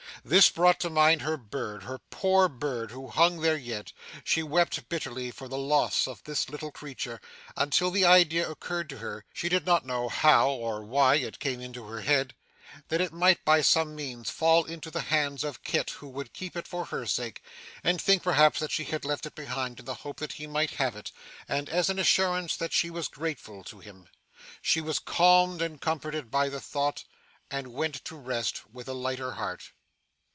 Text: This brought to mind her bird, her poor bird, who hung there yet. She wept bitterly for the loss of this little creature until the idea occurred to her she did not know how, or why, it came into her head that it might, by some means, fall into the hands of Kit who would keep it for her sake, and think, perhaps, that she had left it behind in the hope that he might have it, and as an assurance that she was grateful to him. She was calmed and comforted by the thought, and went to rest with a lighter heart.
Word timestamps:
This 0.23 0.51
brought 0.51 0.79
to 0.81 0.89
mind 0.91 1.23
her 1.23 1.35
bird, 1.35 1.81
her 1.81 1.97
poor 1.97 2.47
bird, 2.47 2.91
who 2.91 3.07
hung 3.07 3.39
there 3.39 3.57
yet. 3.57 3.91
She 4.23 4.43
wept 4.43 4.87
bitterly 4.87 5.31
for 5.31 5.47
the 5.47 5.57
loss 5.57 6.07
of 6.07 6.23
this 6.25 6.47
little 6.47 6.71
creature 6.71 7.19
until 7.57 7.89
the 7.89 8.05
idea 8.05 8.47
occurred 8.47 8.87
to 8.91 8.97
her 8.99 9.25
she 9.33 9.49
did 9.49 9.65
not 9.65 9.83
know 9.83 10.09
how, 10.09 10.51
or 10.51 10.83
why, 10.83 11.15
it 11.15 11.39
came 11.39 11.59
into 11.59 11.85
her 11.85 12.01
head 12.01 12.35
that 12.89 13.01
it 13.01 13.11
might, 13.11 13.43
by 13.43 13.61
some 13.63 13.95
means, 13.95 14.29
fall 14.29 14.63
into 14.65 14.91
the 14.91 15.01
hands 15.01 15.43
of 15.43 15.63
Kit 15.63 15.89
who 15.89 16.07
would 16.09 16.33
keep 16.33 16.55
it 16.55 16.67
for 16.67 16.85
her 16.85 17.07
sake, 17.07 17.41
and 17.83 17.99
think, 17.99 18.21
perhaps, 18.21 18.59
that 18.59 18.69
she 18.69 18.83
had 18.83 19.03
left 19.03 19.25
it 19.25 19.33
behind 19.33 19.79
in 19.79 19.85
the 19.85 19.95
hope 20.05 20.17
that 20.19 20.33
he 20.33 20.45
might 20.45 20.71
have 20.71 20.95
it, 20.95 21.11
and 21.47 21.67
as 21.67 21.89
an 21.89 21.97
assurance 21.97 22.55
that 22.55 22.73
she 22.73 22.91
was 22.91 23.07
grateful 23.07 23.63
to 23.63 23.79
him. 23.79 24.07
She 24.61 24.81
was 24.81 24.99
calmed 24.99 25.63
and 25.63 25.81
comforted 25.81 26.29
by 26.29 26.47
the 26.49 26.61
thought, 26.61 27.05
and 27.49 27.73
went 27.73 28.05
to 28.05 28.15
rest 28.15 28.69
with 28.71 28.87
a 28.87 28.93
lighter 28.93 29.31
heart. 29.31 29.71